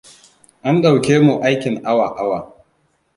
An 0.67 0.75
ɗauke 0.83 1.13
mu 1.25 1.33
aikin 1.47 1.75
awa-awa. 1.89 2.39